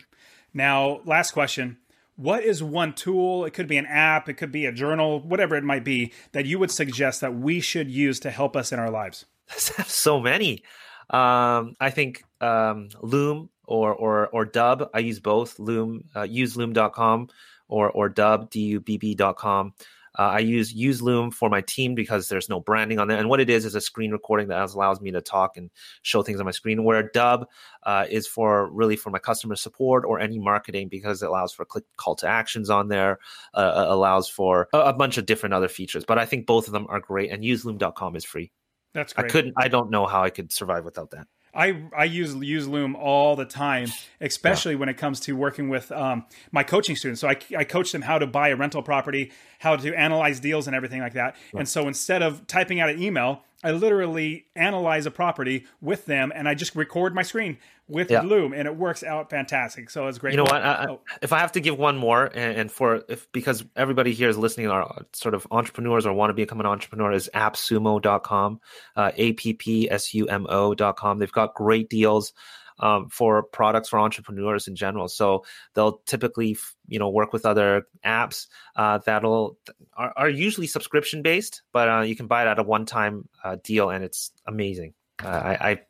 [0.53, 1.79] Now, last question.
[2.17, 3.47] What is one tool?
[3.47, 6.45] It could be an app, it could be a journal, whatever it might be, that
[6.45, 9.25] you would suggest that we should use to help us in our lives?
[9.49, 10.63] so many.
[11.09, 14.91] Um, I think um, Loom or or or Dubb.
[14.93, 15.59] I use both.
[15.59, 17.29] Loom, uh, use Loom.com
[17.69, 19.75] or or Dubb, D U B B.com.
[20.19, 23.29] Uh, I use use Loom for my team because there's no branding on there, and
[23.29, 25.71] what it is is a screen recording that allows me to talk and
[26.03, 26.83] show things on my screen.
[26.83, 27.45] Where Dubb
[27.85, 31.65] uh, is for really for my customer support or any marketing because it allows for
[31.65, 33.21] click call to actions on there,
[33.55, 36.05] uh, uh allows for a, a, bunch of different other features.
[36.05, 38.51] But I think both of them are great, and useloom.com is free.
[38.95, 39.27] That's great.
[39.27, 39.55] I couldn't.
[39.57, 41.29] I don't know how I could survive without that.
[41.55, 43.89] I, I use use Loom all the time,
[44.21, 44.79] especially yeah.
[44.79, 47.21] when it comes to working with um, my coaching students.
[47.21, 50.67] So I, I coach them how to buy a rental property, how to analyze deals,
[50.67, 51.37] and everything like that.
[51.55, 56.33] And so instead of typing out an email, I literally analyze a property with them,
[56.35, 57.59] and I just record my screen
[57.89, 58.23] with yeah.
[58.23, 59.91] Loom, and it works out fantastic.
[59.91, 60.33] So it's great.
[60.33, 60.63] You know what?
[60.63, 61.01] I, oh.
[61.21, 64.39] If I have to give one more, and, and, for if because everybody here is
[64.39, 68.61] listening, are sort of entrepreneurs or want to become an entrepreneur, is appsumo.com,
[68.97, 71.19] uh, a p p s u m o.com.
[71.19, 72.33] They've got great deals
[72.81, 75.09] um, for products for entrepreneurs in general.
[75.09, 76.57] So they'll typically,
[76.89, 79.59] you know, work with other apps uh, that'll
[79.97, 83.29] are, are, usually subscription based, but uh, you can buy it at a one time
[83.45, 84.95] uh, deal, and it's amazing.
[85.23, 85.81] Uh, I, I,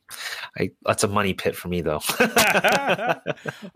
[0.59, 2.01] I, that's a money pit for me, though.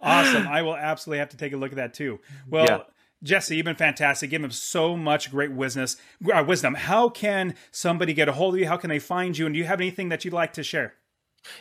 [0.01, 0.49] awesome!
[0.49, 2.21] I will absolutely have to take a look at that too.
[2.49, 2.67] Well.
[2.67, 2.79] Yeah.
[3.23, 4.29] Jessey, you've been fantastic.
[4.29, 5.87] Give him so much great wisdom.
[6.31, 6.75] Uh, wisdom.
[6.75, 8.69] How can somebody get a hold of you?
[8.69, 9.47] How can they find you?
[9.47, 10.93] And do you have anything that you'd like to share?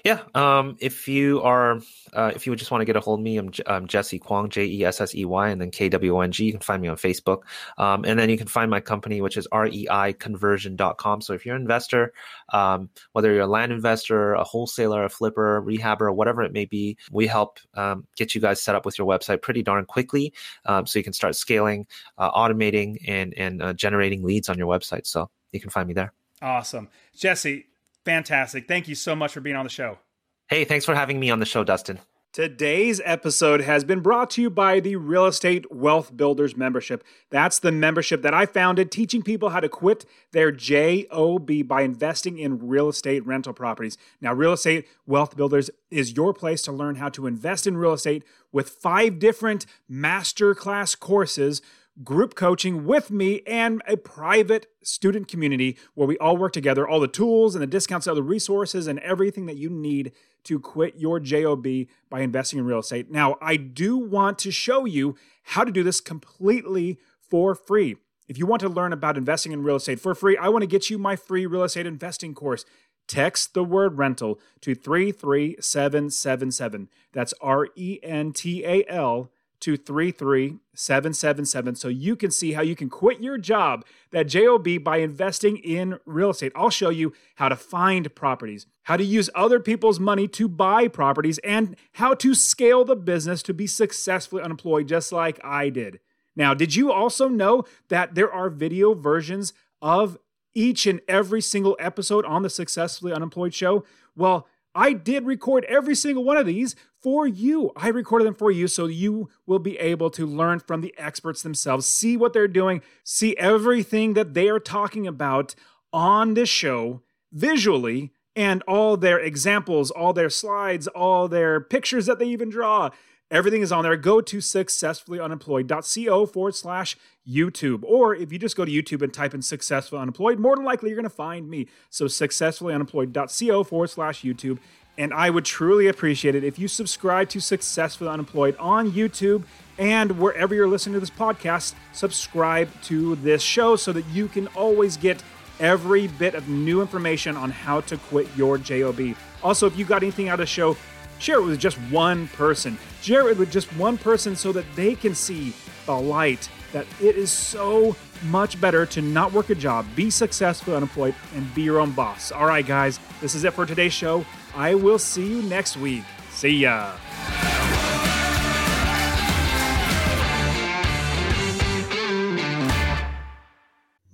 [0.04, 0.22] Yeah.
[0.34, 1.80] Um, if you are,
[2.14, 4.50] uh, if you just want to get a hold of me, I'm, I'm Jessey Kwong,
[4.50, 6.46] J E S S E Y, and then K W O N G.
[6.46, 7.42] You can find me on Facebook.
[7.78, 11.22] Um, and then you can find my company, which is reiconversion.com.
[11.22, 12.14] So if you're an investor,
[12.52, 16.98] um, whether you're a land investor, a wholesaler, a flipper, rehabber, whatever it may be,
[17.12, 20.34] we help um, get you guys set up with your website pretty darn quickly
[20.66, 24.68] um, so you can start scaling, uh, automating, and, and uh, generating leads on your
[24.68, 25.06] website.
[25.06, 26.14] So you can find me there.
[26.42, 26.90] Awesome.
[27.16, 27.68] Jessey,
[28.06, 28.68] Fantastic.
[28.68, 30.00] Thank you so much for being on the show.
[30.48, 32.00] Hey, thanks for having me on the show, Dustin.
[32.34, 37.04] Today's episode has been brought to you by the Real Estate Wealth Builders membership.
[37.30, 42.40] That's the membership that I founded teaching people how to quit their JOB by investing
[42.40, 44.00] in real estate rental properties.
[44.20, 47.94] Now, Real Estate Wealth Builders is your place to learn how to invest in real
[47.94, 51.62] estate with five different masterclass courses
[52.04, 57.00] group coaching with me and a private student community where we all work together, all
[57.00, 60.12] the tools and the discounts, all the resources, and everything that you need
[60.44, 61.68] to quit your JOB
[62.10, 63.12] by investing in real estate.
[63.12, 67.98] Now, I do want to show you how to do this completely for free.
[68.28, 70.68] If you want to learn about investing in real estate for free, I want to
[70.68, 72.66] get you my free real estate investing course.
[73.08, 76.90] Text the word rental to 33777.
[77.12, 79.30] That's R E N T A L
[79.64, 84.98] to 33777 so you can see how you can quit your job, that JOB, by
[84.98, 86.52] investing in real estate.
[86.56, 90.90] I'll show you how to find properties, how to use other people's money to buy
[90.90, 96.00] properties, and how to scale the business to be successfully unemployed, just like I did.
[96.36, 100.18] Now, did you also know that there are video versions of
[100.54, 103.86] each and every single episode on the Successfully Unemployed show?
[104.16, 107.72] Well, I did record every single one of these for you.
[107.76, 111.44] I recorded them for you so you will be able to learn from the experts
[111.44, 115.54] themselves, see what they're doing, see everything that they are talking about
[115.92, 117.02] on this show
[117.32, 122.90] visually, and all their examples, all their slides, all their pictures that they even draw.
[123.30, 123.96] Everything is on there.
[123.96, 126.98] Go to successfullyunemployed.co forward slash
[127.28, 127.84] YouTube.
[127.84, 130.90] Or if you just go to YouTube and type in successfully unemployed, more than likely
[130.90, 131.68] you're going to find me.
[131.90, 134.60] So successfullyunemployed.co forward slash YouTube.
[134.98, 139.44] And I would truly appreciate it if you subscribe to Successfully Unemployed on YouTube
[139.80, 144.48] and wherever you're listening to this podcast, subscribe to this show so that you can
[144.50, 145.24] always get
[145.60, 149.16] every bit of new information on how to quit your JOB.
[149.42, 150.78] Also, if you got anything out of the show,
[151.18, 152.78] share it with just one person.
[153.02, 155.54] Share it with just one person so that they can see
[155.88, 157.96] the light that it is so
[158.26, 162.32] much better to not work a job, be successful, unemployed, and be your own boss.
[162.32, 164.26] All right, guys, this is it for today's show.
[164.56, 166.04] I will see you next week.
[166.32, 166.92] See ya.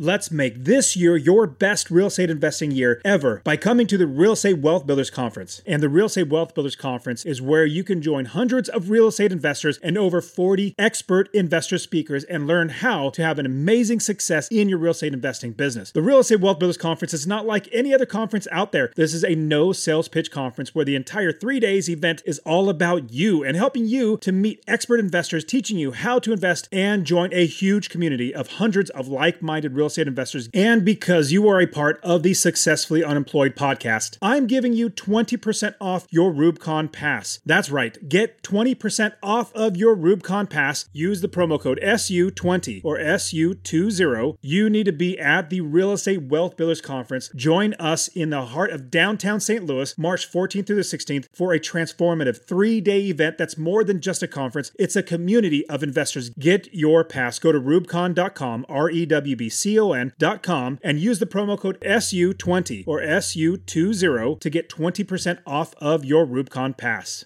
[0.01, 4.07] Let's make this year your best real estate investing year ever by coming to the
[4.07, 5.61] Real Estate Wealth Builders Conference.
[5.65, 9.09] And the Real Estate Wealth Builders Conference is where you can join hundreds of real
[9.09, 13.99] estate investors and over 40 expert investor speakers and learn how to have an amazing
[13.99, 15.91] success in your real estate investing business.
[15.91, 18.93] The Real Estate Wealth Builders Conference is not like any other conference out there.
[18.95, 22.69] This is a no sales pitch conference where the entire three days event is all
[22.69, 27.03] about you and helping you to meet expert investors, teaching you how to invest and
[27.03, 31.47] join a huge community of hundreds of like minded real estate investors, and because you
[31.49, 36.91] are a part of the Successfully Unemployed podcast, I'm giving you 20% off your REWBCon
[36.91, 37.39] Pass.
[37.45, 40.87] That's right, get 20% off of your REWBCon Pass.
[40.93, 44.37] Use the promo code SU20 or SU20.
[44.41, 47.29] You need to be at the Real Estate Wealth Builders Conference.
[47.35, 49.65] Join us in the heart of downtown St.
[49.65, 54.01] Louis, March 14th through the 16th, for a transformative three day event that's more than
[54.01, 56.29] just a conference, it's a community of investors.
[56.31, 57.39] Get your pass.
[57.39, 62.83] Go to rewbcon.com, R W B C O N.com, and use the promo code SU20
[62.87, 67.17] or SU20 to get 20% off of your REWBCon Pass.